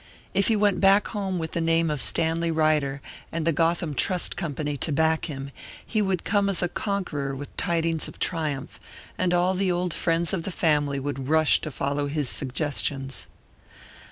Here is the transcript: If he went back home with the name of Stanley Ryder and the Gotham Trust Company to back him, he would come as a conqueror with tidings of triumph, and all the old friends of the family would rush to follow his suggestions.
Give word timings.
If 0.33 0.47
he 0.47 0.55
went 0.55 0.81
back 0.81 1.09
home 1.09 1.37
with 1.37 1.51
the 1.51 1.61
name 1.61 1.91
of 1.91 2.01
Stanley 2.01 2.49
Ryder 2.49 3.03
and 3.31 3.45
the 3.45 3.51
Gotham 3.53 3.93
Trust 3.93 4.35
Company 4.35 4.75
to 4.77 4.91
back 4.91 5.25
him, 5.25 5.51
he 5.85 6.01
would 6.01 6.23
come 6.23 6.49
as 6.49 6.63
a 6.63 6.67
conqueror 6.67 7.35
with 7.35 7.55
tidings 7.55 8.07
of 8.07 8.17
triumph, 8.17 8.79
and 9.15 9.31
all 9.31 9.53
the 9.53 9.71
old 9.71 9.93
friends 9.93 10.33
of 10.33 10.41
the 10.41 10.49
family 10.49 10.99
would 10.99 11.29
rush 11.29 11.61
to 11.61 11.69
follow 11.69 12.07
his 12.07 12.27
suggestions. 12.29 13.27